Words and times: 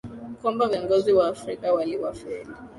kwamba 0.41 0.67
viongozi 0.67 1.13
wa 1.13 1.27
afrika 1.27 1.73
waliwafeli 1.73 2.49